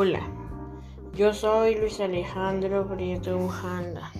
[0.00, 0.20] Hola,
[1.12, 4.12] yo soy Luis Alejandro Prieto Ujanda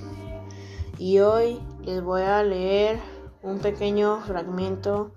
[0.99, 2.99] y hoy les voy a leer
[3.45, 5.13] un pequeño fragmento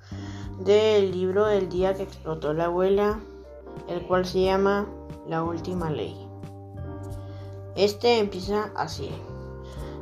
[0.60, 3.20] del libro El día que explotó la abuela,
[3.88, 4.88] el cual se llama
[5.28, 6.16] La última ley.
[7.76, 9.10] Este empieza así.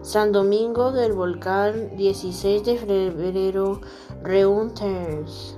[0.01, 3.79] San Domingo del Volcán, 16 de febrero,
[4.23, 5.57] Reunters.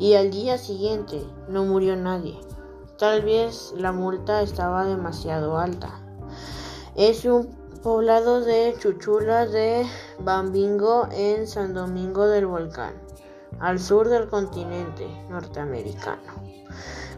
[0.00, 2.36] Y al día siguiente no murió nadie.
[3.02, 5.90] Tal vez la multa estaba demasiado alta.
[6.94, 7.48] Es un
[7.82, 9.84] poblado de Chuchula de
[10.20, 12.94] Bambingo en San Domingo del Volcán,
[13.58, 16.32] al sur del continente norteamericano,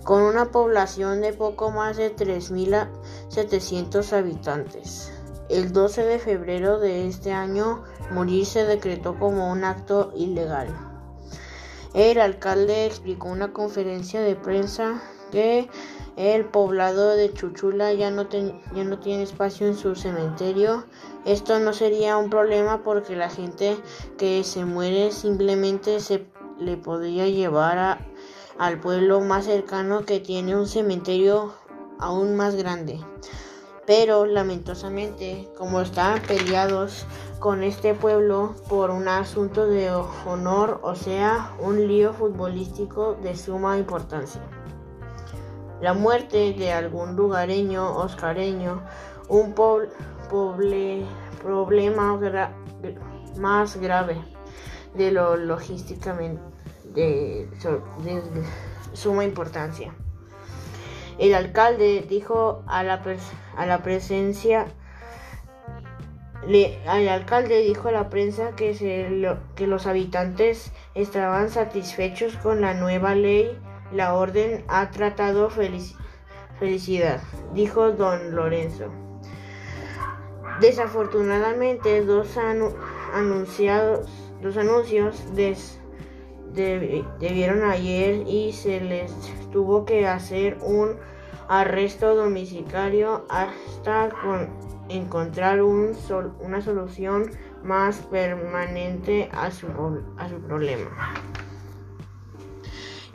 [0.04, 5.12] con una población de poco más de 3.700 habitantes.
[5.50, 10.68] El 12 de febrero de este año, morir se decretó como un acto ilegal.
[11.92, 15.02] El alcalde explicó una conferencia de prensa
[15.34, 15.68] que
[16.16, 20.84] el poblado de Chuchula ya no, ya no tiene espacio en su cementerio.
[21.24, 23.76] Esto no sería un problema porque la gente
[24.16, 26.24] que se muere simplemente se
[26.60, 27.98] le podría llevar
[28.58, 31.52] al pueblo más cercano que tiene un cementerio
[31.98, 33.00] aún más grande.
[33.86, 37.06] Pero lamentablemente, como están peleados
[37.40, 43.76] con este pueblo por un asunto de honor, o sea, un lío futbolístico de suma
[43.76, 44.40] importancia.
[45.84, 48.82] La muerte de algún lugareño oscareño,
[49.28, 49.54] un
[51.42, 52.18] problema
[53.36, 54.16] más grave
[54.94, 56.40] de lo logísticamente
[56.94, 57.50] de,
[58.94, 59.94] suma importancia.
[61.18, 63.02] El alcalde dijo a la,
[63.54, 64.68] a la presencia
[66.46, 72.62] le, el alcalde dijo a la prensa que, se, que los habitantes estaban satisfechos con
[72.62, 73.58] la nueva ley
[73.92, 75.50] la orden ha tratado
[76.58, 78.90] felicidad, dijo don Lorenzo.
[80.60, 82.36] Desafortunadamente, dos,
[84.42, 85.24] dos anuncios
[86.52, 89.12] debieron ayer y se les
[89.50, 90.96] tuvo que hacer un
[91.48, 94.10] arresto domiciliario hasta
[94.88, 97.30] encontrar una solución
[97.62, 99.66] más permanente a su
[100.46, 100.90] problema.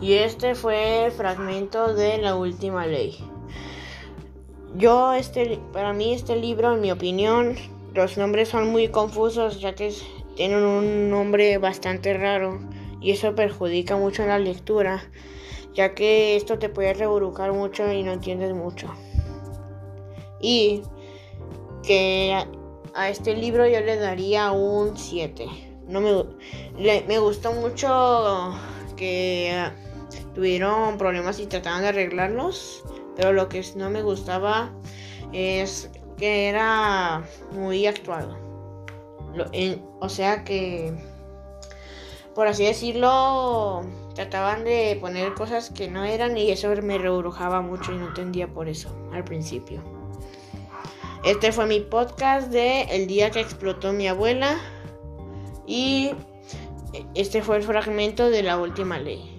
[0.02, 3.18] Y este fue el fragmento de la última ley.
[4.76, 7.56] Yo, este, para mí este libro, en mi opinión,
[7.94, 9.94] los nombres son muy confusos ya que
[10.36, 12.60] tienen un nombre bastante raro
[13.02, 15.04] y eso perjudica mucho la lectura,
[15.74, 18.94] ya que esto te puede reburucar mucho y no entiendes mucho.
[20.40, 20.84] Y
[21.84, 22.38] que
[22.94, 25.46] a, este libro yo le daría un 7.
[25.88, 28.54] No me, me gustó mucho
[28.96, 29.52] que
[30.34, 32.84] tuvieron problemas y trataban de arreglarlos,
[33.16, 34.72] pero lo que no me gustaba
[35.34, 38.38] es que era muy actuado.
[40.00, 40.94] o sea que,
[42.36, 43.84] por así decirlo,
[44.16, 48.48] trataban de poner cosas que no eran y eso me rebrujaba mucho y no entendía
[48.48, 49.82] por eso al principio.
[51.24, 54.58] Este fue mi podcast de El día que explotó mi abuela
[55.68, 56.12] y
[57.14, 59.39] este fue el fragmento de la última ley.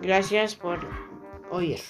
[0.00, 0.78] Gracias por
[1.50, 1.80] oír.